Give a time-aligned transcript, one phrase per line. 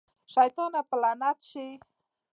[0.33, 1.67] شيطانه په نالت شې.